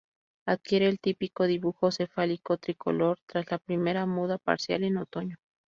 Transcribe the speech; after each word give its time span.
Adquiere 0.47 0.87
el 0.87 0.99
típico 0.99 1.45
dibujo 1.45 1.91
cefálico 1.91 2.57
tricolor 2.57 3.19
tras 3.27 3.51
la 3.51 3.59
primera 3.59 4.07
muda 4.07 4.39
parcial 4.39 4.83
en 4.83 4.97
otoño. 4.97 5.37